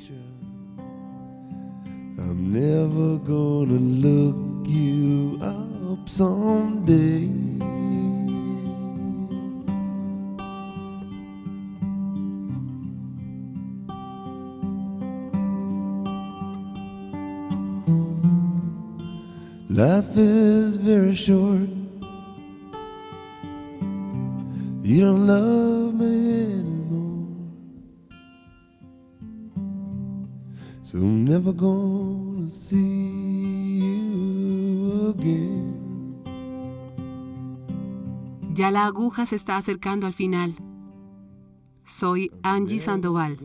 You 24.86 25.00
don't 25.00 25.26
love 25.26 25.94
me 25.94 26.60
anymore. 26.60 27.24
So 30.82 30.98
I'm 30.98 31.24
never 31.24 31.54
gonna 31.54 32.50
see 32.50 33.78
you 33.78 35.14
again. 35.16 36.22
Ya 38.52 38.70
la 38.70 38.84
aguja 38.84 39.24
se 39.24 39.36
está 39.36 39.56
acercando 39.56 40.06
al 40.06 40.12
final. 40.12 40.54
Soy 41.86 42.30
Angie 42.42 42.78
Sandoval, 42.78 43.38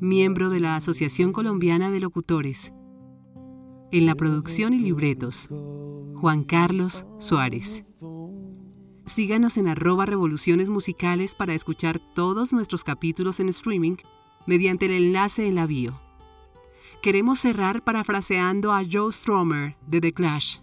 miembro 0.00 0.48
de 0.48 0.60
la 0.60 0.76
Asociación 0.76 1.34
Colombiana 1.34 1.90
de 1.90 2.00
Locutores. 2.00 2.72
En 3.92 4.06
la 4.06 4.14
producción 4.14 4.72
y 4.72 4.78
libretos, 4.78 5.50
Juan 6.16 6.44
Carlos 6.44 7.04
Suárez. 7.18 7.84
Síganos 9.08 9.56
en 9.56 9.68
arroba 9.68 10.04
revoluciones 10.04 10.68
musicales 10.68 11.34
para 11.34 11.54
escuchar 11.54 11.98
todos 12.14 12.52
nuestros 12.52 12.84
capítulos 12.84 13.40
en 13.40 13.48
streaming 13.48 13.96
mediante 14.46 14.84
el 14.84 14.92
enlace 14.92 15.46
en 15.46 15.54
la 15.54 15.66
bio. 15.66 15.98
Queremos 17.00 17.38
cerrar 17.38 17.82
parafraseando 17.82 18.72
a 18.72 18.82
Joe 18.84 19.12
Strummer 19.12 19.76
de 19.86 20.02
The 20.02 20.12
Clash. 20.12 20.58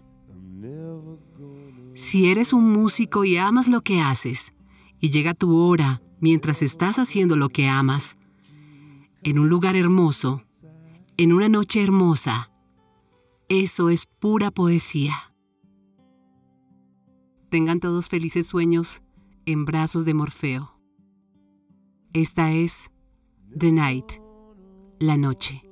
Si 1.94 2.30
eres 2.30 2.52
un 2.52 2.70
músico 2.70 3.24
y 3.24 3.36
amas 3.36 3.66
lo 3.66 3.80
que 3.82 4.00
haces, 4.00 4.52
y 5.00 5.10
llega 5.10 5.34
tu 5.34 5.58
hora 5.58 6.00
mientras 6.20 6.62
estás 6.62 7.00
haciendo 7.00 7.34
lo 7.36 7.48
que 7.48 7.66
amas, 7.66 8.16
en 9.24 9.40
un 9.40 9.48
lugar 9.48 9.74
hermoso, 9.74 10.44
en 11.16 11.32
una 11.32 11.48
noche 11.48 11.82
hermosa, 11.82 12.52
eso 13.48 13.90
es 13.90 14.06
pura 14.06 14.52
poesía. 14.52 15.34
Tengan 17.48 17.80
todos 17.80 18.08
felices 18.08 18.46
sueños 18.48 19.02
en 19.44 19.64
brazos 19.64 20.04
de 20.04 20.14
Morfeo. 20.14 20.80
Esta 22.12 22.52
es 22.52 22.90
The 23.56 23.72
Night, 23.72 24.12
la 24.98 25.16
noche. 25.16 25.62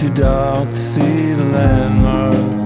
Too 0.00 0.08
dark 0.14 0.66
to 0.70 0.76
see 0.76 1.32
the 1.34 1.44
landmarks. 1.44 2.64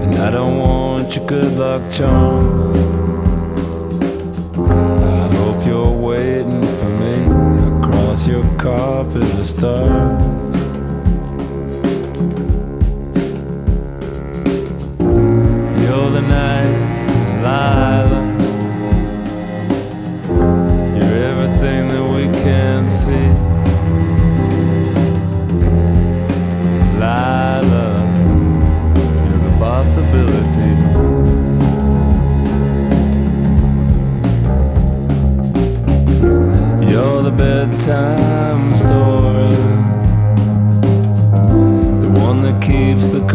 And 0.00 0.14
I 0.14 0.30
don't 0.30 0.58
want 0.58 1.16
your 1.16 1.26
good 1.26 1.58
luck 1.58 1.82
charms. 1.90 2.76
I 4.56 5.28
hope 5.34 5.66
you're 5.66 5.90
waiting 5.90 6.62
for 6.62 6.90
me 7.00 7.78
across 7.78 8.28
your 8.28 8.44
carpet 8.58 9.24
of 9.24 9.44
stars. 9.44 10.27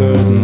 können. 0.03 0.42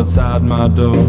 Outside 0.00 0.42
my 0.42 0.66
door. 0.66 1.04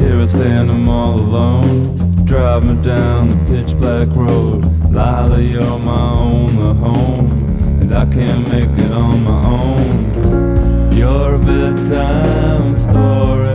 Here 0.00 0.18
I 0.18 0.24
stand, 0.24 0.70
I'm 0.70 0.88
all 0.88 1.20
alone. 1.20 2.24
Drive 2.24 2.64
me 2.64 2.82
down 2.82 3.28
the 3.28 3.36
pitch 3.50 3.76
black 3.76 4.08
road. 4.16 4.64
Lila, 4.90 5.38
you're 5.38 5.78
my 5.78 6.10
only 6.12 6.74
home, 6.78 7.26
and 7.80 7.94
I 7.94 8.06
can't 8.06 8.48
make 8.48 8.70
it 8.82 8.92
on 8.92 9.22
my 9.24 9.40
own. 9.58 10.96
You're 10.96 11.34
a 11.34 11.38
bedtime 11.38 12.74
story, 12.74 13.54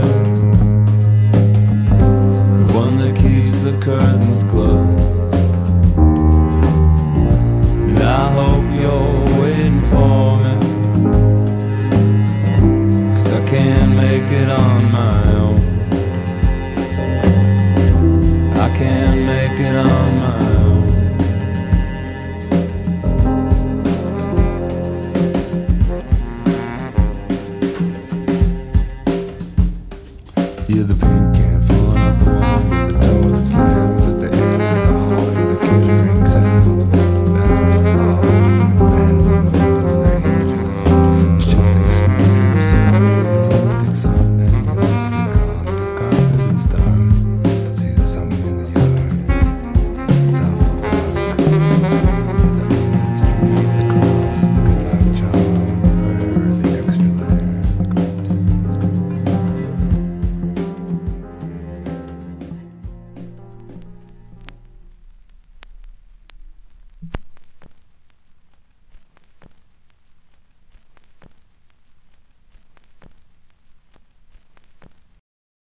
the 2.60 2.66
one 2.72 2.96
that 2.98 3.16
keeps 3.16 3.58
the 3.58 3.76
curtains 3.80 4.44
closed. 4.44 4.93